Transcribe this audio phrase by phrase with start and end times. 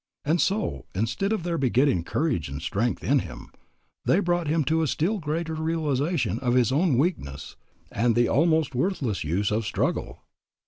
[0.25, 3.51] And so instead of their begetting courage and strength in him,
[4.03, 7.55] they brought him to a still greater realization of his own weakness
[7.91, 10.23] and the almost worthless use of struggle.